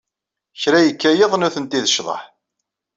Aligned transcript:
Kra 0.61 0.79
yekka 0.81 1.09
yiḍ 1.17 1.33
nutenti 1.37 1.79
d 1.83 1.85
ccḍeḥ. 1.91 2.21